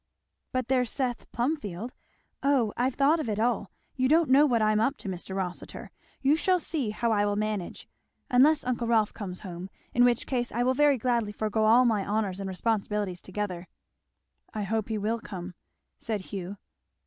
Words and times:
"But 0.51 0.67
there's 0.67 0.89
Seth 0.89 1.31
Plumfield. 1.31 1.93
O 2.41 2.73
I've 2.75 2.95
thought 2.95 3.19
of 3.19 3.29
it 3.29 3.39
all. 3.39 3.69
You 3.95 4.07
don't 4.07 4.31
know 4.31 4.47
what 4.47 4.59
I 4.59 4.71
am 4.71 4.79
up 4.79 4.97
to, 4.97 5.07
Mr. 5.07 5.35
Rossitur. 5.35 5.91
You 6.23 6.35
shall 6.35 6.59
see 6.59 6.89
how 6.89 7.11
I 7.11 7.23
will 7.23 7.35
manage 7.35 7.87
unless 8.27 8.63
uncle 8.63 8.87
Rolf 8.87 9.13
comes 9.13 9.41
home, 9.41 9.69
in 9.93 10.03
which 10.03 10.25
case 10.25 10.51
I 10.51 10.63
will 10.63 10.73
very 10.73 10.97
gladly 10.97 11.31
forego 11.31 11.65
all 11.65 11.85
my 11.85 12.03
honours 12.03 12.39
and 12.39 12.47
responsibilities 12.49 13.21
together." 13.21 13.67
"I 14.55 14.63
hope 14.63 14.89
he 14.89 14.97
will 14.97 15.19
come!" 15.19 15.53
said 15.99 16.21
Hugh. 16.21 16.57